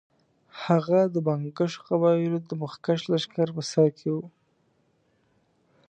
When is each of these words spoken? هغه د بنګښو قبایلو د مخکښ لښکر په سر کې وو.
هغه 0.63 0.99
د 1.13 1.15
بنګښو 1.27 1.81
قبایلو 1.87 2.39
د 2.49 2.51
مخکښ 2.61 3.01
لښکر 3.11 3.47
په 3.55 3.61
سر 3.71 3.87
کې 3.97 4.09
وو. 4.15 4.25